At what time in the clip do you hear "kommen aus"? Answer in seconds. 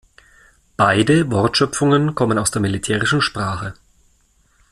2.15-2.49